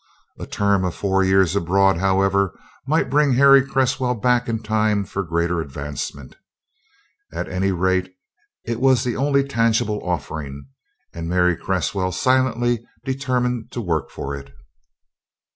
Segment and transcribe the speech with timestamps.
[0.39, 2.57] A term of four years abroad, however,
[2.87, 6.37] might bring Harry Cresswell back in time for greater advancement.
[7.31, 8.11] At any rate,
[8.65, 10.65] it was the only tangible offering,
[11.13, 14.51] and Mary Cresswell silently determined to work for it.